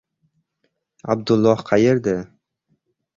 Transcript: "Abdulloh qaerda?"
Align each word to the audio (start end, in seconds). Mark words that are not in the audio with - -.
"Abdulloh 1.15 1.61
qaerda?" 1.67 2.15